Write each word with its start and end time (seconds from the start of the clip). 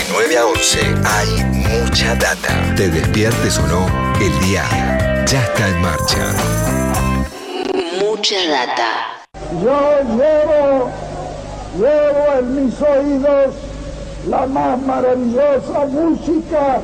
De 0.00 0.06
9 0.12 0.38
a 0.38 0.46
11 0.46 0.80
hay 1.04 1.44
mucha 1.52 2.14
data. 2.14 2.74
Te 2.74 2.88
despiertes 2.88 3.58
o 3.58 3.66
no, 3.66 3.86
el 4.18 4.40
día 4.40 4.64
ya 5.26 5.42
está 5.42 5.68
en 5.68 5.82
marcha. 5.82 6.32
Mucha 8.00 8.36
data. 8.48 9.20
Yo 9.62 10.00
llevo, 10.16 10.90
llevo 11.76 12.38
en 12.38 12.64
mis 12.64 12.80
oídos 12.80 13.54
la 14.26 14.46
más 14.46 14.80
maravillosa 14.80 15.84
música. 15.90 16.80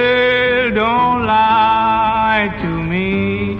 Girl, 0.00 0.74
don't 0.74 1.26
lie 1.26 2.48
to 2.62 2.68
me. 2.92 3.58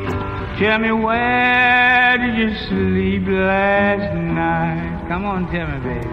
Tell 0.58 0.78
me 0.78 0.92
where 0.92 2.18
did 2.18 2.34
you 2.36 2.50
sleep 2.68 3.22
last 3.26 4.14
night? 4.14 5.04
Come 5.08 5.24
on, 5.24 5.50
tell 5.52 5.66
me, 5.68 5.78
baby. 5.88 6.08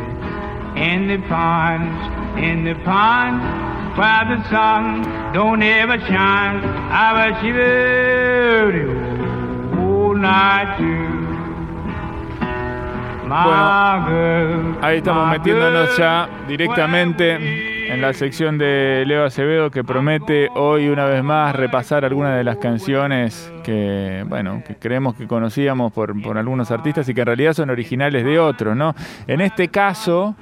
In 0.89 1.07
the 1.07 1.17
pond, 1.27 1.89
in 2.37 2.63
the 2.63 2.75
pond, 2.85 3.41
where 3.97 4.25
the 4.31 4.39
sun 4.49 5.33
don't 5.33 5.63
ever 5.63 5.97
shine. 6.07 6.57
I 6.63 7.07
was 7.17 7.41
shivering 7.41 8.89
all 9.79 10.13
night 10.15 10.77
too. 10.77 11.15
My 13.27 13.43
Bueno, 13.43 14.07
girl, 14.07 14.77
Ahí 14.81 14.97
estamos 14.99 15.29
metiéndonos 15.29 15.97
ya 15.97 16.29
directamente 16.47 17.76
en 17.89 18.01
la 18.01 18.13
sección 18.13 18.57
de 18.57 19.03
Leo 19.07 19.23
Acevedo 19.23 19.71
que 19.71 19.83
promete 19.83 20.49
hoy 20.55 20.89
una 20.89 21.05
vez 21.05 21.23
más 21.23 21.55
repasar 21.55 22.03
algunas 22.03 22.37
de 22.37 22.43
las 22.43 22.57
canciones 22.57 23.51
que, 23.63 24.25
bueno, 24.27 24.61
que 24.65 24.75
creemos 24.75 25.15
que 25.15 25.25
conocíamos 25.25 25.93
por, 25.93 26.21
por 26.21 26.37
algunos 26.37 26.69
artistas 26.71 27.07
y 27.07 27.13
que 27.13 27.21
en 27.21 27.27
realidad 27.27 27.53
son 27.53 27.69
originales 27.69 28.25
de 28.25 28.39
otros, 28.39 28.75
¿no? 28.75 28.93
En 29.25 29.41
este 29.41 29.69
caso 29.69 30.35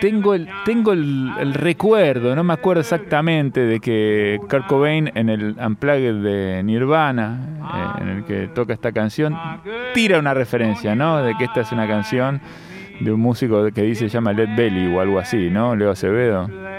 tengo 0.00 0.34
el, 0.34 0.48
tengo 0.64 0.92
el, 0.92 1.30
el 1.38 1.54
recuerdo, 1.54 2.34
no 2.34 2.42
me 2.42 2.54
acuerdo 2.54 2.80
exactamente 2.80 3.60
de 3.60 3.78
que 3.78 4.40
Kurt 4.48 4.66
Cobain 4.66 5.12
en 5.14 5.28
el 5.28 5.56
Unplugged 5.64 6.22
de 6.22 6.62
Nirvana, 6.64 7.38
eh, 7.72 8.02
en 8.02 8.08
el 8.08 8.24
que 8.24 8.48
toca 8.48 8.72
esta 8.72 8.90
canción, 8.90 9.36
tira 9.94 10.18
una 10.18 10.34
referencia, 10.34 10.96
¿no? 10.96 11.22
De 11.22 11.36
que 11.36 11.44
esta 11.44 11.60
es 11.60 11.70
una 11.70 11.86
canción 11.86 12.40
de 12.98 13.12
un 13.12 13.20
músico 13.20 13.70
que 13.72 13.82
dice 13.82 14.08
llama 14.08 14.32
Led 14.32 14.56
Belly 14.56 14.92
o 14.94 15.00
algo 15.00 15.18
así, 15.18 15.50
¿no? 15.50 15.74
Leo 15.76 15.90
Acevedo. 15.90 16.69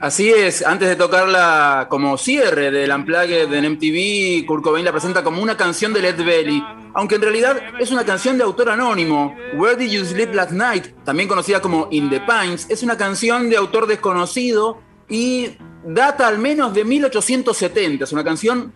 Así 0.00 0.30
es, 0.30 0.64
antes 0.64 0.88
de 0.88 0.94
tocarla 0.94 1.88
como 1.90 2.16
cierre 2.18 2.70
del 2.70 2.92
Unplugged 2.92 3.52
en 3.52 3.72
MTV, 3.72 4.46
Kurt 4.46 4.62
Cobain 4.62 4.84
la 4.84 4.92
presenta 4.92 5.24
como 5.24 5.42
una 5.42 5.56
canción 5.56 5.92
de 5.92 6.00
Led 6.00 6.24
Belly, 6.24 6.62
aunque 6.94 7.16
en 7.16 7.22
realidad 7.22 7.60
es 7.80 7.90
una 7.90 8.04
canción 8.04 8.38
de 8.38 8.44
autor 8.44 8.70
anónimo. 8.70 9.34
Where 9.54 9.74
Did 9.74 9.90
You 9.90 10.04
Sleep 10.04 10.32
Last 10.34 10.52
Night, 10.52 10.94
también 11.04 11.28
conocida 11.28 11.60
como 11.60 11.88
In 11.90 12.10
the 12.10 12.20
Pines, 12.20 12.66
es 12.70 12.84
una 12.84 12.96
canción 12.96 13.50
de 13.50 13.56
autor 13.56 13.88
desconocido 13.88 14.80
y 15.08 15.56
data 15.84 16.28
al 16.28 16.38
menos 16.38 16.72
de 16.74 16.84
1870. 16.84 18.04
Es 18.04 18.12
una 18.12 18.22
canción 18.22 18.72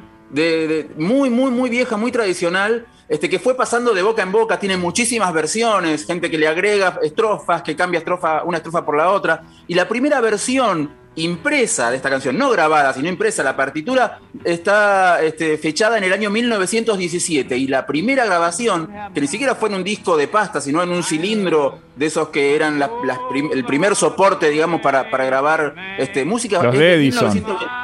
muy, 0.96 1.30
muy, 1.30 1.52
muy 1.52 1.70
vieja, 1.70 1.96
muy 1.96 2.10
tradicional, 2.10 2.86
este, 3.08 3.28
que 3.28 3.38
fue 3.38 3.54
pasando 3.54 3.94
de 3.94 4.02
boca 4.02 4.22
en 4.22 4.32
boca, 4.32 4.58
tiene 4.58 4.76
muchísimas 4.76 5.32
versiones, 5.32 6.04
gente 6.04 6.30
que 6.30 6.38
le 6.38 6.48
agrega 6.48 6.98
estrofas, 7.02 7.62
que 7.62 7.76
cambia 7.76 7.98
estrofa, 7.98 8.42
una 8.42 8.56
estrofa 8.56 8.84
por 8.84 8.96
la 8.96 9.10
otra. 9.10 9.44
Y 9.68 9.74
la 9.74 9.86
primera 9.86 10.20
versión 10.20 11.01
impresa 11.16 11.90
de 11.90 11.96
esta 11.96 12.08
canción, 12.10 12.38
no 12.38 12.50
grabada, 12.50 12.92
sino 12.94 13.08
impresa, 13.08 13.42
la 13.42 13.54
partitura 13.56 14.18
está 14.44 15.22
este, 15.22 15.58
fechada 15.58 15.98
en 15.98 16.04
el 16.04 16.12
año 16.12 16.30
1917 16.30 17.56
y 17.56 17.66
la 17.66 17.86
primera 17.86 18.24
grabación, 18.24 18.88
que 19.14 19.20
ni 19.20 19.26
siquiera 19.26 19.54
fue 19.54 19.68
en 19.68 19.76
un 19.76 19.84
disco 19.84 20.16
de 20.16 20.28
pasta, 20.28 20.60
sino 20.60 20.82
en 20.82 20.90
un 20.90 21.02
cilindro 21.02 21.78
de 21.96 22.06
esos 22.06 22.28
que 22.28 22.54
eran 22.56 22.78
las- 22.78 22.90
las 23.04 23.18
prim- 23.30 23.50
el 23.52 23.64
primer 23.64 23.94
soporte, 23.94 24.48
digamos, 24.50 24.80
para, 24.80 25.10
para 25.10 25.24
grabar 25.26 25.74
este, 25.98 26.24
música. 26.24 26.62
Los 26.62 26.74
es 26.74 26.80
de 26.80 26.94
Edison. 26.94 27.28
1920. 27.28 27.81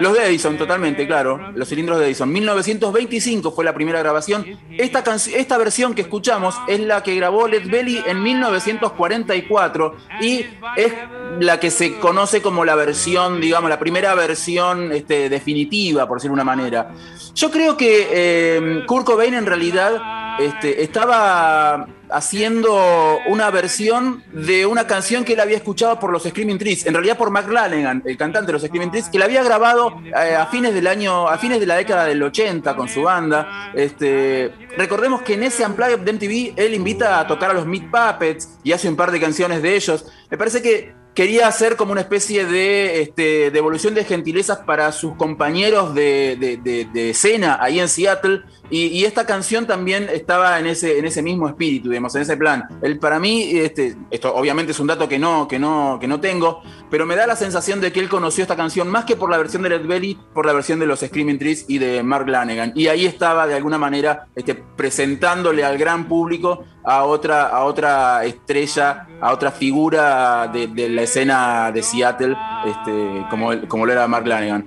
Los 0.00 0.14
de 0.14 0.26
Edison, 0.26 0.56
totalmente, 0.56 1.06
claro. 1.06 1.52
Los 1.54 1.68
cilindros 1.68 1.98
de 1.98 2.06
Edison. 2.06 2.30
1925 2.30 3.50
fue 3.52 3.64
la 3.64 3.74
primera 3.74 3.98
grabación. 4.00 4.46
Esta, 4.70 5.02
esta 5.14 5.58
versión 5.58 5.94
que 5.94 6.02
escuchamos 6.02 6.54
es 6.68 6.80
la 6.80 7.02
que 7.02 7.14
grabó 7.16 7.48
Led 7.48 7.68
Belly 7.68 8.02
en 8.06 8.22
1944 8.22 9.96
y 10.20 10.44
es 10.76 10.92
la 11.40 11.58
que 11.60 11.70
se 11.70 11.98
conoce 11.98 12.42
como 12.42 12.64
la 12.64 12.74
versión, 12.74 13.40
digamos, 13.40 13.70
la 13.70 13.78
primera 13.78 14.14
versión 14.14 14.92
este, 14.92 15.28
definitiva, 15.28 16.06
por 16.06 16.18
decirlo 16.18 16.36
de 16.36 16.42
una 16.42 16.44
manera. 16.44 16.90
Yo 17.34 17.50
creo 17.50 17.76
que 17.76 18.08
eh, 18.10 18.84
Kurt 18.86 19.04
Cobain 19.04 19.34
en 19.34 19.46
realidad 19.46 20.27
este, 20.38 20.82
estaba 20.82 21.88
haciendo 22.10 23.18
una 23.26 23.50
versión 23.50 24.22
de 24.32 24.66
una 24.66 24.86
canción 24.86 25.24
que 25.24 25.34
él 25.34 25.40
había 25.40 25.56
escuchado 25.56 25.98
por 25.98 26.10
los 26.10 26.22
Screaming 26.22 26.58
Trees, 26.58 26.86
en 26.86 26.94
realidad 26.94 27.18
por 27.18 27.32
Lanegan, 27.32 28.02
el 28.04 28.16
cantante 28.16 28.46
de 28.46 28.52
los 28.54 28.62
Screaming 28.62 28.90
Trees, 28.90 29.08
que 29.08 29.18
la 29.18 29.26
había 29.26 29.42
grabado 29.42 30.00
eh, 30.04 30.34
a 30.34 30.46
fines 30.46 30.74
del 30.74 30.86
año, 30.86 31.28
a 31.28 31.38
fines 31.38 31.60
de 31.60 31.66
la 31.66 31.76
década 31.76 32.04
del 32.04 32.22
80 32.22 32.74
con 32.76 32.88
su 32.88 33.02
banda. 33.02 33.72
Este, 33.74 34.52
recordemos 34.76 35.22
que 35.22 35.34
en 35.34 35.42
ese 35.42 35.64
Unplugged 35.66 36.00
de 36.00 36.12
MTV 36.12 36.52
él 36.56 36.74
invita 36.74 37.20
a 37.20 37.26
tocar 37.26 37.50
a 37.50 37.54
los 37.54 37.66
Meat 37.66 37.90
Puppets 37.90 38.58
y 38.64 38.72
hace 38.72 38.88
un 38.88 38.96
par 38.96 39.10
de 39.10 39.20
canciones 39.20 39.62
de 39.62 39.76
ellos. 39.76 40.06
Me 40.30 40.38
parece 40.38 40.62
que 40.62 40.97
quería 41.18 41.48
hacer 41.48 41.74
como 41.74 41.90
una 41.90 42.02
especie 42.02 42.46
de 42.46 43.02
este, 43.02 43.50
devolución 43.50 43.92
de 43.92 44.04
gentilezas 44.04 44.58
para 44.58 44.92
sus 44.92 45.16
compañeros 45.16 45.92
de, 45.92 46.36
de- 46.38 46.58
de- 46.58 46.84
de 46.84 47.10
escena 47.10 47.58
ahí 47.60 47.80
en 47.80 47.88
Seattle. 47.88 48.42
Y, 48.70 48.86
y 48.88 49.04
esta 49.04 49.26
canción 49.26 49.66
también 49.66 50.08
estaba 50.12 50.60
en 50.60 50.66
ese, 50.68 50.98
en 50.98 51.06
ese 51.06 51.20
mismo 51.22 51.48
espíritu, 51.48 51.88
digamos, 51.88 52.14
en 52.14 52.22
ese 52.22 52.36
plan. 52.36 52.68
El, 52.82 52.98
para 53.00 53.18
mí, 53.18 53.50
este, 53.58 53.96
esto 54.12 54.32
obviamente 54.32 54.70
es 54.72 54.78
un 54.78 54.86
dato 54.86 55.08
que 55.08 55.18
no, 55.18 55.48
que, 55.48 55.58
no, 55.58 55.96
que 56.00 56.06
no 56.06 56.20
tengo, 56.20 56.62
pero 56.88 57.04
me 57.04 57.16
da 57.16 57.26
la 57.26 57.34
sensación 57.34 57.80
de 57.80 57.90
que 57.90 57.98
él 57.98 58.08
conoció 58.08 58.42
esta 58.42 58.54
canción 58.56 58.86
más 58.88 59.04
que 59.06 59.16
por 59.16 59.28
la 59.30 59.38
versión 59.38 59.62
de 59.62 59.70
Led 59.70 59.86
Belly, 59.86 60.18
por 60.34 60.46
la 60.46 60.52
versión 60.52 60.78
de 60.78 60.86
los 60.86 61.00
Screaming 61.00 61.38
Trees 61.40 61.64
y 61.66 61.78
de 61.78 62.02
Mark 62.04 62.28
Lanegan. 62.28 62.72
Y 62.76 62.86
ahí 62.86 63.06
estaba 63.06 63.46
de 63.48 63.54
alguna 63.54 63.78
manera 63.78 64.28
este, 64.36 64.54
presentándole 64.54 65.64
al 65.64 65.78
gran 65.78 66.06
público 66.06 66.64
a 66.90 67.04
otra, 67.04 67.48
a 67.48 67.64
otra 67.64 68.24
estrella, 68.24 69.06
a 69.20 69.32
otra 69.32 69.50
figura 69.50 70.48
de, 70.52 70.68
de 70.68 70.88
la 70.88 71.02
escena 71.02 71.70
de 71.72 71.82
Seattle, 71.82 72.36
este, 72.66 73.26
como, 73.30 73.50
como 73.68 73.84
lo 73.86 73.92
era 73.92 74.08
Mark 74.08 74.26
Lanegan. 74.26 74.66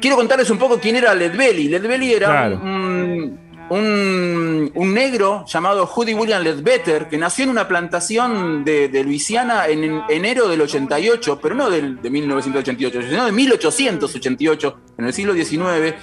Quiero 0.00 0.16
contarles 0.16 0.50
un 0.50 0.58
poco 0.58 0.78
quién 0.78 0.96
era 0.96 1.14
Led 1.14 1.36
Belly. 1.36 1.68
Led 1.68 1.86
Belly 1.86 2.12
era 2.12 2.26
Claro. 2.26 2.56
un, 2.62 3.38
un- 3.70 4.70
un 4.74 4.94
negro 4.94 5.44
llamado 5.46 5.86
Judy 5.86 6.14
William 6.14 6.42
Ledbetter, 6.42 7.08
que 7.08 7.16
nació 7.16 7.44
en 7.44 7.50
una 7.50 7.66
plantación 7.68 8.64
de, 8.64 8.88
de 8.88 9.04
Luisiana 9.04 9.66
en, 9.68 9.84
en 9.84 10.02
enero 10.08 10.48
del 10.48 10.60
88, 10.62 11.38
pero 11.40 11.54
no 11.54 11.70
del, 11.70 12.00
de 12.02 12.10
1988, 12.10 13.02
sino 13.08 13.24
de 13.24 13.32
1888, 13.32 14.78
en 14.98 15.06
el 15.06 15.12
siglo 15.12 15.32
XIX. 15.32 15.94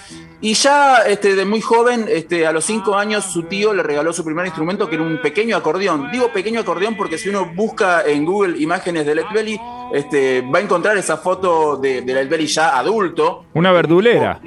Y 0.42 0.54
ya 0.54 1.00
este, 1.00 1.36
de 1.36 1.46
muy 1.46 1.60
joven, 1.60 2.06
este, 2.08 2.48
a 2.48 2.54
los 2.54 2.66
cinco 2.66 2.96
años, 2.96 3.26
su 3.26 3.44
tío 3.44 3.74
le 3.74 3.84
regaló 3.84 4.14
su 4.14 4.24
primer 4.24 4.46
instrumento, 4.46 4.88
que 4.90 4.96
era 4.96 5.04
un 5.04 5.22
pequeño 5.22 5.58
acordeón. 5.58 6.12
Digo 6.12 6.32
pequeño 6.32 6.62
acordeón 6.62 6.96
porque 6.96 7.18
si 7.18 7.30
uno 7.30 7.46
busca 7.54 8.04
en 8.06 8.26
Google 8.26 8.58
imágenes 8.58 9.06
de 9.06 9.16
Led 9.16 9.26
Belly, 9.34 9.60
este, 9.94 10.42
va 10.42 10.60
a 10.60 10.62
encontrar 10.62 10.98
esa 10.98 11.18
foto 11.18 11.76
de, 11.78 12.02
de 12.02 12.14
Led 12.14 12.30
Belly 12.30 12.48
ya 12.48 12.78
adulto. 12.78 13.46
Una 13.54 13.72
verdulera. 13.74 14.40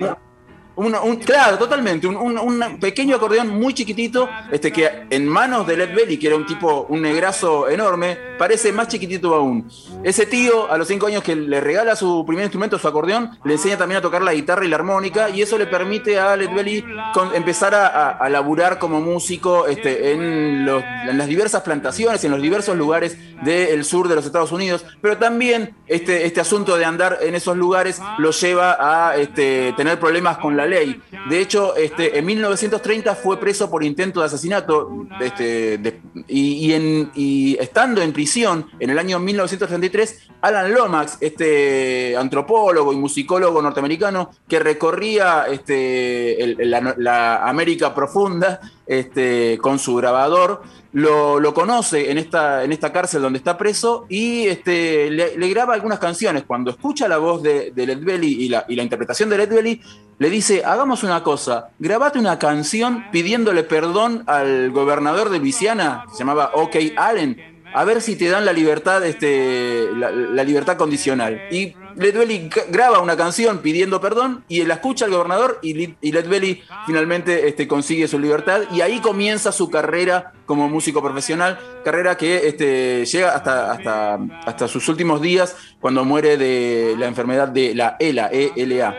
Un- 0.78 1.16
claro, 1.16 1.58
totalmente. 1.58 2.06
Un, 2.06 2.16
un- 2.16 2.38
un 2.38 2.78
pequeño 2.78 3.16
acordeón 3.16 3.48
muy 3.48 3.74
chiquitito, 3.74 4.28
este, 4.52 4.70
que 4.72 4.88
en 5.10 5.26
manos 5.26 5.66
de 5.66 5.76
Led 5.76 5.92
Belly, 5.92 6.18
que 6.18 6.28
era 6.28 6.36
un 6.36 6.46
tipo, 6.46 6.86
un 6.88 7.02
negrazo 7.02 7.68
enorme, 7.68 8.16
parece 8.38 8.70
más 8.72 8.86
chiquitito 8.86 9.34
aún. 9.34 9.68
Ese 10.04 10.24
tío, 10.26 10.70
a 10.70 10.78
los 10.78 10.86
cinco 10.86 11.08
años 11.08 11.24
que 11.24 11.34
le 11.34 11.60
regala 11.60 11.96
su 11.96 12.24
primer 12.24 12.44
instrumento, 12.44 12.78
su 12.78 12.86
acordeón, 12.86 13.30
le 13.44 13.54
enseña 13.54 13.76
también 13.76 13.98
a 13.98 14.02
tocar 14.02 14.22
la 14.22 14.32
guitarra 14.32 14.64
y 14.64 14.68
la 14.68 14.76
armónica, 14.76 15.28
y 15.30 15.42
eso 15.42 15.58
le 15.58 15.66
permite 15.66 16.20
a 16.20 16.36
Led 16.36 16.50
Belly 16.54 16.84
con- 17.12 17.34
empezar 17.34 17.74
a, 17.74 17.88
a- 17.88 18.10
a 18.10 18.28
laburar 18.28 18.78
como 18.78 19.00
músico 19.00 19.66
este, 19.66 20.12
en, 20.12 20.64
los- 20.64 20.84
en 21.08 21.18
las 21.18 21.26
diversas 21.26 21.62
plantaciones, 21.62 22.22
en 22.22 22.30
los 22.30 22.40
diversos 22.40 22.76
lugares 22.76 23.18
del 23.42 23.84
sur 23.84 24.06
de 24.08 24.14
los 24.14 24.26
Estados 24.26 24.52
Unidos, 24.52 24.84
pero 25.00 25.16
también 25.16 25.74
este, 25.88 26.24
este 26.26 26.40
asunto 26.40 26.76
de 26.76 26.84
andar 26.84 27.18
en 27.20 27.34
esos 27.34 27.56
lugares 27.56 28.00
lo 28.18 28.30
lleva 28.30 28.76
a 29.10 29.16
este, 29.16 29.72
tener 29.76 29.98
problemas 29.98 30.38
con 30.38 30.56
la 30.56 30.67
ley. 30.68 31.00
De 31.28 31.40
hecho, 31.40 31.74
este, 31.76 32.18
en 32.18 32.26
1930 32.26 33.14
fue 33.14 33.38
preso 33.38 33.70
por 33.70 33.82
intento 33.82 34.20
de 34.20 34.26
asesinato 34.26 35.06
este, 35.20 36.00
y, 36.28 37.56
estando 37.58 38.02
en 38.02 38.12
prisión 38.12 38.66
en 38.78 38.90
el 38.90 38.98
año 38.98 39.18
1933, 39.18 40.28
Alan 40.40 40.72
Lomax, 40.72 41.18
este 41.20 42.16
antropólogo 42.16 42.92
y 42.92 42.96
musicólogo 42.96 43.60
norteamericano 43.60 44.30
que 44.48 44.58
recorría 44.58 45.46
este, 45.50 46.56
la, 46.58 47.48
América 47.48 47.94
profunda 47.94 48.60
este, 48.86 49.58
con 49.60 49.78
su 49.78 49.96
grabador, 49.96 50.62
lo, 50.92 51.54
conoce 51.54 52.10
en 52.10 52.18
esta, 52.18 52.64
en 52.64 52.72
esta 52.72 52.92
cárcel 52.92 53.22
donde 53.22 53.38
está 53.38 53.58
preso 53.58 54.06
y 54.08 54.46
este, 54.46 55.10
le, 55.10 55.48
graba 55.48 55.74
algunas 55.74 55.98
canciones. 55.98 56.44
Cuando 56.46 56.70
escucha 56.70 57.08
la 57.08 57.18
voz 57.18 57.42
de, 57.42 57.72
Led 57.74 58.00
Belly 58.00 58.44
y 58.44 58.48
la, 58.48 58.64
interpretación 58.68 59.28
de 59.28 59.38
Led 59.38 59.82
le 60.18 60.30
dice, 60.30 60.64
hagamos 60.64 61.04
una 61.04 61.22
cosa, 61.22 61.70
grabate 61.78 62.18
una 62.18 62.38
canción 62.38 63.04
pidiéndole 63.12 63.62
perdón 63.62 64.24
al 64.26 64.70
gobernador 64.72 65.30
de 65.30 65.38
Luisiana, 65.38 66.04
se 66.12 66.18
llamaba 66.18 66.50
OK 66.54 66.76
Allen, 66.96 67.48
a 67.72 67.84
ver 67.84 68.00
si 68.00 68.16
te 68.16 68.28
dan 68.28 68.44
la 68.44 68.52
libertad, 68.52 69.04
este, 69.04 69.88
la, 69.94 70.42
libertad 70.42 70.76
condicional. 70.76 71.40
Y 71.50 71.74
Led 71.96 72.16
Belly 72.16 72.50
graba 72.70 73.00
una 73.00 73.16
canción 73.16 73.58
pidiendo 73.58 74.00
perdón 74.00 74.44
y 74.48 74.64
la 74.64 74.74
escucha 74.74 75.04
el 75.04 75.10
gobernador 75.10 75.58
y, 75.62 75.74
Led 75.74 76.28
Belly 76.28 76.62
finalmente 76.86 77.48
este, 77.48 77.68
consigue 77.68 78.08
su 78.08 78.18
libertad 78.18 78.62
y 78.72 78.80
ahí 78.80 79.00
comienza 79.00 79.52
su 79.52 79.70
carrera 79.70 80.32
como 80.46 80.68
músico 80.68 81.02
profesional, 81.02 81.58
carrera 81.84 82.16
que 82.16 82.48
este, 82.48 83.04
llega 83.04 83.34
hasta, 83.34 83.72
hasta, 83.72 84.18
hasta 84.46 84.68
sus 84.68 84.88
últimos 84.88 85.20
días 85.20 85.56
cuando 85.80 86.04
muere 86.04 86.36
de 86.36 86.94
la 86.98 87.06
enfermedad 87.06 87.48
de 87.48 87.74
la 87.74 87.96
ELA, 88.00 88.30
E-L-A. 88.32 88.96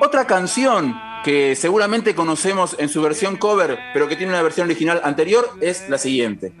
Otra 0.00 0.26
canción 0.26 1.00
que 1.24 1.56
seguramente 1.56 2.14
conocemos 2.14 2.76
en 2.78 2.88
su 2.88 3.00
versión 3.02 3.36
cover, 3.36 3.78
pero 3.92 4.08
que 4.08 4.16
tiene 4.16 4.32
una 4.32 4.42
versión 4.42 4.66
original 4.66 5.00
anterior, 5.04 5.50
es 5.60 5.88
la 5.88 5.98
siguiente. 5.98 6.52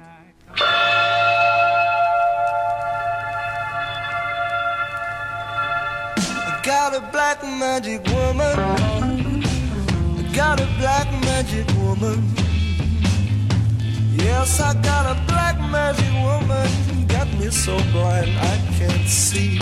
got 6.64 6.94
a 6.94 7.00
black 7.12 7.42
magic 7.42 8.02
woman. 8.06 9.42
Got 10.32 10.60
a 10.60 10.66
black 10.78 11.10
magic 11.22 11.66
woman. 11.76 12.22
Yes, 14.16 14.60
I 14.60 14.74
got 14.82 15.06
a 15.06 15.20
black 15.26 15.58
magic 15.58 16.12
woman. 16.22 17.06
Got 17.06 17.28
me 17.38 17.50
so 17.50 17.76
blind 17.92 18.30
I 18.38 18.56
can't 18.78 19.08
see. 19.08 19.58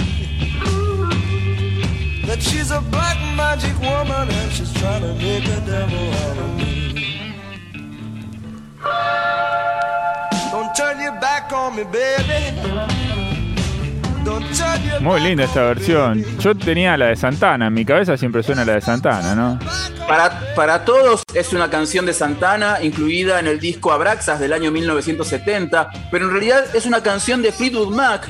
That 2.33 2.41
she's 2.41 2.71
a 2.71 2.81
black 2.91 3.19
magic 3.37 3.79
woman 3.79 4.27
and 4.27 4.53
she's 4.53 4.73
trying 4.81 5.03
to 5.03 5.13
make 5.21 5.45
a 5.45 5.61
devil 5.69 6.01
out 6.25 6.39
of 6.39 6.57
me. 6.57 7.37
Don't 10.51 10.75
turn 10.75 10.99
your 10.99 11.13
back 11.21 11.53
on 11.53 11.77
me, 11.77 11.85
baby. 11.85 12.57
Muy 15.03 15.21
linda 15.21 15.45
esta 15.45 15.63
versión. 15.65 16.25
Yo 16.39 16.55
tenía 16.55 16.97
la 16.97 17.09
de 17.09 17.17
Santana, 17.17 17.67
en 17.67 17.75
mi 17.75 17.85
cabeza 17.85 18.17
siempre 18.17 18.43
suena 18.43 18.65
la 18.65 18.77
de 18.77 18.81
Santana, 18.81 19.35
¿no? 19.35 19.59
Para, 20.09 20.55
para 20.55 20.87
todos 20.87 21.25
es 21.35 21.53
una 21.53 21.69
canción 21.69 22.07
de 22.07 22.15
Santana 22.15 22.79
incluida 22.83 23.41
en 23.41 23.47
el 23.47 23.61
disco 23.61 23.93
Abraxas 23.93 24.41
del 24.41 24.55
año 24.55 24.71
1970, 24.71 25.91
pero 26.11 26.25
en 26.25 26.31
realidad 26.31 26.65
es 26.75 26.87
una 26.87 27.03
canción 27.03 27.43
de 27.43 27.53
Fleetwood 27.53 27.95
Mac 27.95 28.27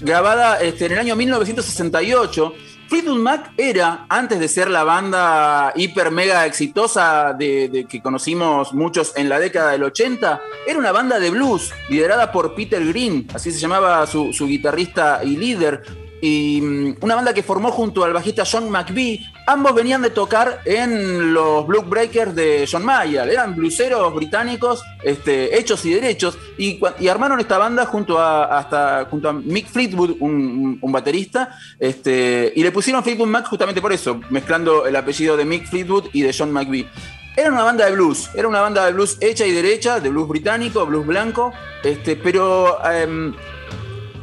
grabada 0.00 0.58
este, 0.62 0.86
en 0.86 0.92
el 0.92 0.98
año 1.00 1.16
1968 1.16 2.54
Fleetwood 2.92 3.20
Mac 3.20 3.52
era, 3.56 4.04
antes 4.10 4.38
de 4.38 4.48
ser 4.48 4.68
la 4.68 4.84
banda 4.84 5.72
hiper 5.74 6.10
mega 6.10 6.44
exitosa 6.44 7.32
de, 7.32 7.86
que 7.88 8.02
conocimos 8.02 8.74
muchos 8.74 9.16
en 9.16 9.30
la 9.30 9.38
década 9.38 9.70
del 9.70 9.84
80, 9.84 10.42
era 10.66 10.78
una 10.78 10.92
banda 10.92 11.18
de 11.18 11.30
blues 11.30 11.72
liderada 11.88 12.30
por 12.30 12.54
Peter 12.54 12.84
Green, 12.84 13.26
así 13.32 13.50
se 13.50 13.60
llamaba 13.60 14.06
su 14.06 14.46
guitarrista 14.46 15.22
y 15.24 15.38
líder, 15.38 16.01
y 16.22 16.60
mm, 16.62 16.96
una 17.00 17.16
banda 17.16 17.34
que 17.34 17.42
formó 17.42 17.72
junto 17.72 18.04
al 18.04 18.12
bajista 18.12 18.44
John 18.50 18.70
McVie. 18.70 19.20
Ambos 19.46 19.74
venían 19.74 20.00
de 20.02 20.10
tocar 20.10 20.60
en 20.64 21.34
los 21.34 21.66
Blue 21.66 21.82
Breakers 21.82 22.34
de 22.34 22.66
John 22.70 22.84
Mayer. 22.84 23.28
Eran 23.28 23.56
blueseros 23.56 24.14
británicos 24.14 24.82
este, 25.02 25.58
hechos 25.58 25.84
y 25.84 25.92
derechos. 25.92 26.38
Y, 26.56 26.80
armaron 27.08 27.40
esta 27.40 27.58
banda 27.58 27.84
junto 27.86 28.20
a, 28.20 28.56
hasta, 28.56 29.06
junto 29.10 29.28
a 29.28 29.32
Mick 29.32 29.66
Fleetwood, 29.66 30.16
un, 30.20 30.78
baterista. 30.80 31.58
Este, 31.78 32.52
y 32.54 32.62
le 32.62 32.70
pusieron 32.70 33.02
Fleetwood 33.02 33.28
Mac 33.28 33.46
justamente 33.46 33.82
por 33.82 33.92
eso, 33.92 34.20
mezclando 34.30 34.86
el 34.86 34.94
apellido 34.94 35.36
de 35.36 35.44
Mick 35.44 35.66
Fleetwood 35.66 36.10
y 36.12 36.22
de 36.22 36.32
John 36.32 36.52
McVie. 36.52 36.86
Era 37.34 37.50
una 37.50 37.64
banda 37.64 37.86
de 37.86 37.92
blues, 37.92 38.30
era 38.34 38.46
una 38.46 38.60
banda 38.60 38.84
de 38.84 38.92
blues 38.92 39.16
hecha 39.20 39.46
y 39.46 39.52
derecha, 39.52 40.00
de 40.00 40.10
blues 40.10 40.28
británico, 40.28 40.84
blues 40.84 41.06
blanco, 41.06 41.52
este, 41.82 42.14
pero 42.14 42.78
em, 42.84 43.34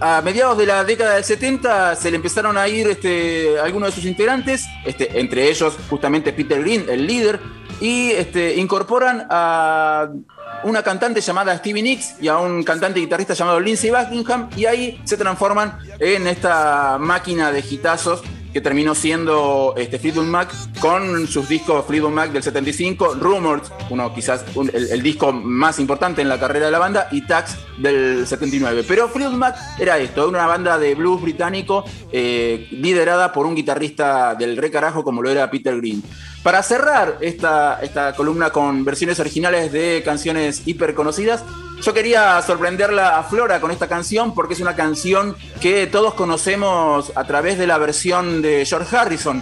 a 0.01 0.21
mediados 0.21 0.57
de 0.57 0.65
la 0.65 0.83
década 0.83 1.15
del 1.15 1.23
70 1.23 1.95
se 1.95 2.09
le 2.09 2.17
empezaron 2.17 2.57
a 2.57 2.67
ir 2.67 2.87
este, 2.87 3.59
algunos 3.59 3.89
de 3.89 3.95
sus 3.95 4.05
integrantes, 4.05 4.65
este, 4.85 5.19
entre 5.19 5.49
ellos 5.49 5.77
justamente 5.89 6.31
Peter 6.31 6.61
Green, 6.61 6.85
el 6.89 7.05
líder, 7.05 7.39
y 7.81 8.11
este, 8.11 8.55
incorporan 8.55 9.27
a 9.29 10.09
una 10.63 10.83
cantante 10.83 11.21
llamada 11.21 11.57
Stevie 11.57 11.83
Nicks 11.83 12.15
y 12.21 12.27
a 12.27 12.37
un 12.37 12.63
cantante 12.63 12.99
guitarrista 12.99 13.33
llamado 13.33 13.59
Lindsey 13.59 13.89
Buckingham, 13.89 14.49
y 14.55 14.65
ahí 14.65 15.01
se 15.03 15.17
transforman 15.17 15.77
en 15.99 16.27
esta 16.27 16.97
máquina 16.99 17.51
de 17.51 17.61
gitazos 17.61 18.21
que 18.53 18.61
terminó 18.61 18.95
siendo 18.95 19.73
este, 19.77 19.99
Fleetwood 19.99 20.25
Mac 20.25 20.51
con 20.79 21.27
sus 21.27 21.47
discos 21.47 21.85
Fleetwood 21.85 22.11
Mac 22.11 22.31
del 22.31 22.43
75, 22.43 23.15
Rumors, 23.15 23.71
uno 23.89 24.13
quizás 24.13 24.43
el, 24.73 25.03
disco 25.03 25.31
más 25.31 25.79
importante 25.79 26.21
en 26.21 26.29
la 26.29 26.39
carrera 26.39 26.65
de 26.65 26.71
la 26.71 26.79
banda, 26.79 27.07
y 27.11 27.21
Tax 27.21 27.57
del 27.77 28.25
79. 28.25 28.83
Pero 28.87 29.07
Fleetwood 29.09 29.37
Mac 29.37 29.55
era 29.79 29.97
esto, 29.97 30.27
una 30.27 30.47
banda 30.47 30.77
de 30.77 30.95
blues 30.95 31.21
británico 31.21 31.83
eh, 32.11 32.67
liderada 32.71 33.31
por 33.31 33.45
un 33.45 33.55
guitarrista 33.55 34.35
del 34.35 34.57
re 34.57 34.71
carajo 34.71 35.03
como 35.03 35.21
lo 35.21 35.29
era 35.29 35.49
Peter 35.49 35.75
Green. 35.77 36.03
Para 36.43 36.63
cerrar 36.63 37.17
esta, 37.19 37.79
esta 37.81 38.15
columna 38.15 38.51
con 38.51 38.85
versiones 38.85 39.19
originales 39.19 39.71
de 39.71 40.01
canciones 40.05 40.63
hiper 40.65 40.95
conocidas, 40.95 41.43
yo 41.81 41.93
quería 41.93 42.41
sorprenderla 42.41 43.17
a 43.17 43.23
Flora 43.23 43.61
con 43.61 43.71
esta 43.71 43.87
canción 43.87 44.33
porque 44.33 44.53
es 44.53 44.59
una 44.59 44.75
canción 44.75 45.35
que 45.61 45.87
todos 45.87 46.13
conocemos 46.13 47.11
a 47.15 47.23
través 47.25 47.57
de 47.57 47.67
la 47.67 47.77
versión 47.77 48.41
de 48.41 48.65
George 48.65 48.95
Harrison. 48.95 49.41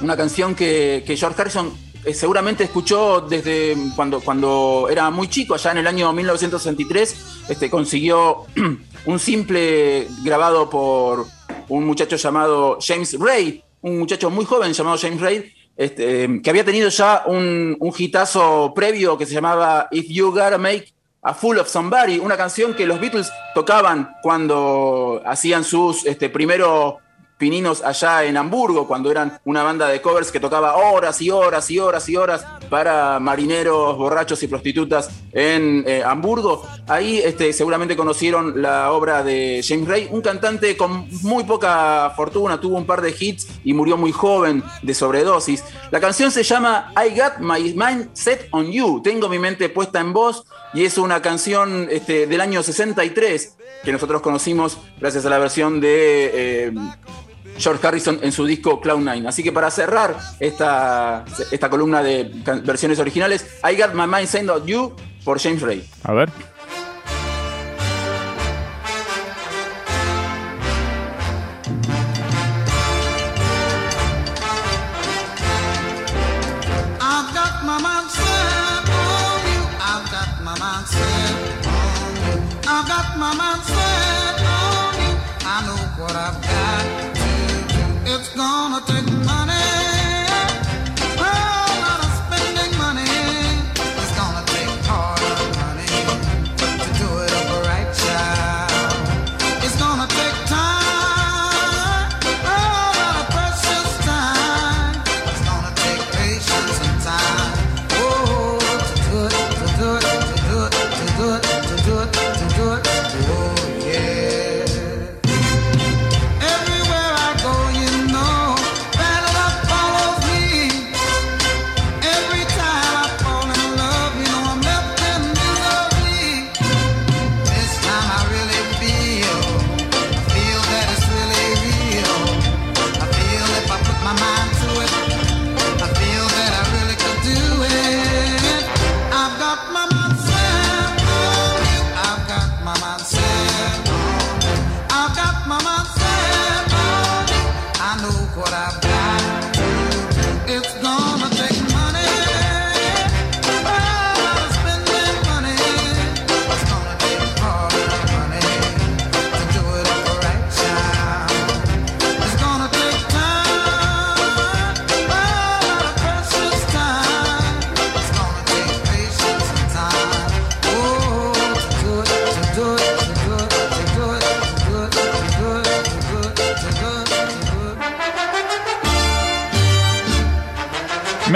Una 0.00 0.16
canción 0.16 0.54
que, 0.54 1.04
George 1.06 1.40
Harrison 1.40 1.72
eh, 2.04 2.14
seguramente 2.14 2.64
escuchó 2.64 3.20
desde 3.20 3.76
cuando, 3.94 4.20
cuando 4.20 4.88
era 4.90 5.10
muy 5.10 5.28
chico, 5.28 5.54
allá 5.54 5.72
en 5.72 5.78
el 5.78 5.86
año 5.86 6.12
1963, 6.12 7.16
este, 7.48 7.68
consiguió 7.68 8.44
un 9.06 9.18
simple 9.18 10.08
grabado 10.22 10.70
por 10.70 11.26
un 11.68 11.84
muchacho 11.84 12.16
llamado 12.16 12.78
James 12.80 13.16
Ray, 13.18 13.62
un 13.82 13.98
muchacho 13.98 14.30
muy 14.30 14.44
joven 14.44 14.72
llamado 14.72 14.96
James 14.98 15.20
Ray, 15.20 15.52
este, 15.82 16.40
que 16.42 16.50
había 16.50 16.64
tenido 16.64 16.88
ya 16.88 17.24
un, 17.26 17.76
un 17.80 17.92
hitazo 17.96 18.72
previo 18.74 19.18
que 19.18 19.26
se 19.26 19.34
llamaba 19.34 19.88
If 19.90 20.06
You 20.08 20.30
Gotta 20.30 20.58
Make 20.58 20.92
a 21.22 21.34
Full 21.34 21.58
of 21.58 21.68
Somebody, 21.68 22.18
una 22.18 22.36
canción 22.36 22.74
que 22.74 22.86
los 22.86 23.00
Beatles 23.00 23.30
tocaban 23.54 24.16
cuando 24.22 25.22
hacían 25.24 25.64
sus 25.64 26.06
este, 26.06 26.28
primeros 26.28 26.94
pininos 27.42 27.82
allá 27.82 28.22
en 28.22 28.36
Hamburgo, 28.36 28.86
cuando 28.86 29.10
eran 29.10 29.40
una 29.44 29.64
banda 29.64 29.88
de 29.88 30.00
covers 30.00 30.30
que 30.30 30.38
tocaba 30.38 30.76
horas 30.76 31.20
y 31.20 31.28
horas 31.28 31.68
y 31.72 31.80
horas 31.80 32.08
y 32.08 32.14
horas 32.14 32.46
para 32.70 33.18
marineros, 33.18 33.96
borrachos 33.96 34.40
y 34.44 34.46
prostitutas 34.46 35.10
en 35.32 35.82
eh, 35.84 36.04
Hamburgo. 36.06 36.64
Ahí 36.86 37.18
este, 37.18 37.52
seguramente 37.52 37.96
conocieron 37.96 38.62
la 38.62 38.92
obra 38.92 39.24
de 39.24 39.60
James 39.66 39.88
Ray, 39.88 40.08
un 40.12 40.20
cantante 40.20 40.76
con 40.76 41.08
muy 41.22 41.42
poca 41.42 42.12
fortuna, 42.14 42.60
tuvo 42.60 42.76
un 42.76 42.86
par 42.86 43.02
de 43.02 43.12
hits 43.18 43.48
y 43.64 43.74
murió 43.74 43.96
muy 43.96 44.12
joven 44.12 44.62
de 44.80 44.94
sobredosis. 44.94 45.64
La 45.90 45.98
canción 45.98 46.30
se 46.30 46.44
llama 46.44 46.92
I 46.94 47.18
Got 47.18 47.38
My 47.40 47.74
Mind 47.74 48.10
Set 48.12 48.46
on 48.52 48.70
You, 48.70 49.02
tengo 49.02 49.28
mi 49.28 49.40
mente 49.40 49.68
puesta 49.68 49.98
en 49.98 50.12
vos, 50.12 50.44
y 50.74 50.84
es 50.84 50.96
una 50.96 51.20
canción 51.20 51.88
este, 51.90 52.28
del 52.28 52.40
año 52.40 52.62
63 52.62 53.56
que 53.82 53.90
nosotros 53.90 54.22
conocimos 54.22 54.78
gracias 55.00 55.26
a 55.26 55.28
la 55.28 55.38
versión 55.38 55.80
de... 55.80 56.30
Eh, 56.68 56.72
George 57.58 57.86
Harrison 57.86 58.18
en 58.22 58.32
su 58.32 58.44
disco 58.44 58.80
Cloud9. 58.80 59.26
Así 59.28 59.42
que 59.42 59.52
para 59.52 59.70
cerrar 59.70 60.16
esta, 60.40 61.24
esta 61.50 61.70
columna 61.70 62.02
de 62.02 62.30
versiones 62.64 62.98
originales, 62.98 63.46
I 63.68 63.76
Got 63.76 63.94
My 63.94 64.06
Mind 64.06 64.26
Saying 64.26 64.50
on 64.50 64.66
You 64.66 64.94
por 65.24 65.38
James 65.40 65.62
Ray. 65.62 65.88
A 66.04 66.12
ver. 66.12 66.51
Notre 88.88 89.11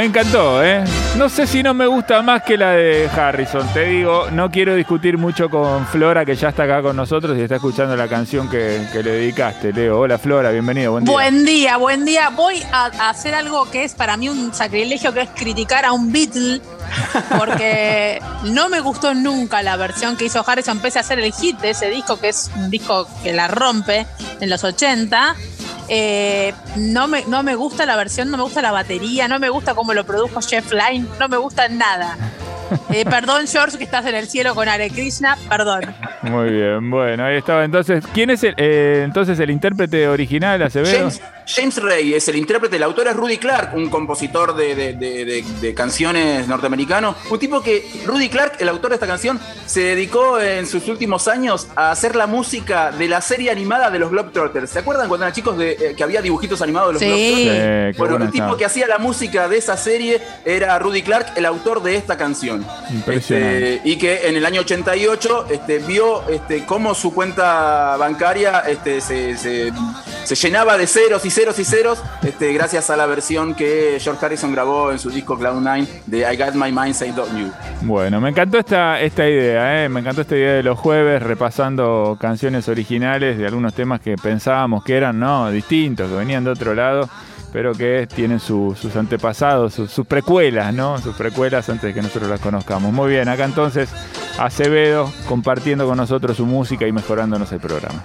encantó, 0.07 0.65
¿eh? 0.65 0.85
No 1.17 1.29
sé 1.29 1.47
si 1.47 1.63
no 1.63 1.75
me 1.75 1.87
gusta 1.87 2.23
más 2.23 2.43
que 2.43 2.57
la 2.57 2.73
de 2.73 3.09
Harrison. 3.09 3.67
Te 3.73 3.87
digo, 3.87 4.31
no 4.31 4.51
quiero 4.51 4.75
discutir 4.75 5.19
mucho 5.19 5.51
con 5.51 5.87
Flora, 5.87 6.25
que 6.25 6.37
ya 6.37 6.51
está 6.51 6.63
acá 6.63 6.81
con 6.81 6.97
nosotros 6.97 7.37
y 7.37 7.43
está 7.43 7.57
escuchando 7.57 7.97
la 7.97 8.07
canción 8.07 8.49
que, 8.49 8.87
le 8.95 9.03
dedicaste, 9.03 9.73
Leo. 9.73 9.99
Hola, 9.99 10.19
Flora, 10.19 10.51
bienvenido. 10.51 10.93
Buen 10.93 11.05
día. 11.05 11.13
Buen 11.13 11.45
día, 11.45 11.77
buen 11.77 12.05
día. 12.05 12.29
Voy 12.31 12.63
a, 12.73 12.87
hacer 13.09 13.35
algo 13.35 13.69
que 13.71 13.85
es 13.85 13.95
para 13.95 14.17
mí 14.17 14.29
un 14.29 14.55
sacrilegio, 14.55 15.13
que 15.13 15.23
es 15.23 15.31
criticar 15.31 15.85
a 15.85 15.93
un 15.93 16.13
Beatle, 16.13 16.61
porque 17.37 18.21
no 18.45 18.69
me 18.69 18.81
gustó 18.81 19.15
nunca 19.15 19.63
la 19.63 19.77
versión 19.77 20.17
que 20.17 20.27
hizo 20.27 20.45
Harrison, 20.47 20.79
pese 20.79 20.99
a 20.99 21.01
hacer 21.01 21.19
el 21.19 21.33
hit 21.33 21.59
de 21.59 21.71
ese 21.71 21.91
disco, 21.91 22.21
que 22.21 22.29
es 22.29 22.51
un 22.55 22.71
disco 22.71 23.09
que 23.23 23.33
la 23.33 23.49
rompe 23.49 24.07
en 24.41 24.51
los 24.51 24.63
80. 24.63 25.35
Eh, 25.89 26.53
no, 26.77 27.07
me, 27.09 27.25
no 27.27 27.43
me 27.43 27.55
gusta 27.55 27.87
la 27.87 27.97
versión, 27.97 28.31
no 28.31 28.37
me 28.37 28.43
gusta 28.43 28.63
la 28.63 28.73
batería, 28.73 29.29
no 29.29 29.39
me 29.39 29.49
gusta 29.49 29.75
cómo 29.75 29.95
lo 29.95 30.05
produjo 30.05 30.41
Jeff 30.41 30.73
Lynne, 30.73 31.07
no 31.19 31.29
me 31.29 31.37
gusta 31.37 31.69
nada. 31.69 32.17
Eh, 32.91 33.05
perdón, 33.05 33.47
George, 33.47 33.79
que 33.79 33.85
estás 33.85 34.05
en 34.07 34.17
el 34.17 34.27
cielo 34.27 34.55
con 34.57 34.69
Hare 34.69 34.91
Krishna, 34.91 35.39
perdón. 35.49 35.85
Muy 36.23 36.51
bien, 36.51 36.91
bueno, 36.91 37.25
ahí 37.25 37.37
estaba. 37.37 37.65
Entonces, 37.65 38.05
¿quién 38.13 38.31
es 38.31 38.43
el, 38.43 38.55
eh, 38.57 39.03
entonces 39.05 39.39
el 39.39 39.51
intérprete 39.51 40.09
original, 40.09 40.61
Acevedo? 40.63 40.99
James, 40.99 41.23
James 41.47 41.81
Ray 41.81 42.15
es 42.15 42.27
el 42.29 42.37
intérprete, 42.37 42.77
el 42.77 42.83
autor 42.83 43.07
es 43.07 43.17
Rudy 43.17 43.39
Clark, 43.39 43.75
un 43.75 43.89
compositor 43.89 44.55
de, 44.57 45.75
canciones 45.77 46.49
norteamericano. 46.49 47.15
Un 47.31 47.39
tipo 47.39 47.61
que, 47.61 48.03
Rudy 48.05 48.29
Clark, 48.29 48.55
el 48.59 48.69
autor 48.69 48.91
de 48.91 48.95
esta 48.97 49.07
canción, 49.07 49.39
se 49.67 49.81
dedicó 49.81 50.41
en 50.41 50.67
sus 50.67 50.89
últimos 50.89 51.29
años 51.29 51.69
a 51.77 51.93
hacer 51.93 52.17
la 52.17 52.27
música 52.27 52.91
de 52.91 53.09
la 53.09 53.21
serie 53.21 53.51
animada 53.51 53.91
de 53.91 53.99
los 53.99 54.11
Globetrotters. 54.11 54.71
¿Se 54.71 54.81
acuerdan 54.81 55.09
cuando 55.09 55.25
eran 55.25 55.35
chicos 55.35 55.57
de, 55.57 55.73
eh, 55.73 55.95
que 55.97 56.03
había 56.03 56.21
dibujitos 56.21 56.61
animados 56.63 56.89
de 56.89 56.93
los 56.95 57.03
Globetrotters? 57.03 57.97
bueno, 57.97 58.25
el 58.25 58.31
tipo 58.31 58.57
que 58.57 58.65
hacía 58.65 58.89
la 58.89 58.99
música 58.99 59.49
de 59.49 59.59
esa 59.59 59.77
serie 59.77 60.21
era 60.45 60.79
Rudy 60.79 61.03
Clark, 61.03 61.33
el 61.37 61.47
autor 61.47 61.83
de 61.83 61.97
esta 61.97 62.17
canción. 62.17 62.67
Este, 63.07 63.81
y 63.85 63.97
que 63.97 64.29
en 64.29 64.37
el 64.37 64.45
año 64.45 64.63
88 64.63 65.47
este, 65.51 65.79
vio 65.79 66.29
este, 66.29 66.65
cómo 66.65 66.95
su 66.95 67.15
cuenta 67.15 67.97
bancaria 67.97 68.61
este, 68.61 69.01
se, 69.01 69.37
se 69.37 69.73
llenaba 70.35 70.77
de 70.77 70.87
ceros 70.87 71.25
y 71.25 71.31
ceros 71.31 71.59
y 71.59 71.65
ceros, 71.65 72.03
este, 72.23 72.53
gracias 72.53 72.91
a 72.91 72.97
la 72.97 73.07
versión 73.07 73.55
que 73.55 73.99
George 74.01 74.25
Harrison 74.25 74.53
grabó 74.53 74.91
en 74.91 74.99
su 74.99 75.11
disco 75.11 75.39
Cloud9 75.39 75.87
de 76.07 76.33
I 76.33 76.37
Got 76.37 76.55
My 76.55 76.73
Mind 76.73 76.95
Say 76.95 77.13
Don't 77.13 77.39
You. 77.39 77.51
Bueno, 77.83 78.21
me 78.21 78.31
encantó 78.31 78.59
esta, 78.59 79.01
esta 79.01 79.29
idea, 79.29 79.85
¿eh? 79.85 79.89
me 79.89 80.01
encantó 80.01 80.23
esta 80.23 80.37
idea 80.37 80.55
de 80.55 80.63
los 80.63 80.79
jueves 80.79 81.23
repasando 81.23 82.17
canciones 82.21 82.69
originales 82.69 83.39
de 83.39 83.47
algunos 83.47 83.75
temas 83.75 84.01
que 84.01 84.17
pensábamos 84.17 84.83
que 84.85 84.97
eran 84.97 85.19
no 85.21 85.51
distintos, 85.51 86.11
que 86.11 86.17
venían 86.17 86.45
de 86.45 86.51
otro 86.51 86.75
lado 86.75 87.09
pero 87.53 87.73
que 87.73 88.07
tienen 88.07 88.39
sus 88.39 88.97
antepasados, 88.97 89.73
sus, 89.73 90.07
precuelas, 90.07 90.75
¿no? 90.75 90.99
Sus 90.99 91.17
precuelas 91.17 91.67
antes 91.71 91.85
de 91.85 91.95
que 91.95 92.03
nosotros 92.03 92.29
las 92.29 92.41
conozcamos. 92.41 92.93
Muy 92.93 93.09
bien, 93.09 93.31
acá 93.31 93.47
entonces 93.47 93.89
Acevedo 94.39 95.11
compartiendo 95.27 95.87
con 95.87 95.97
nosotros 95.97 96.37
su 96.37 96.45
música 96.45 96.87
y 96.87 96.93
mejorándonos 96.93 97.51
el 97.53 97.61
programa. 97.61 98.03